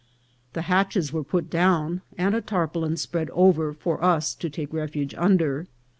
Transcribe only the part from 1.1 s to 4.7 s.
were put down, and a tarpaulin spread over for us to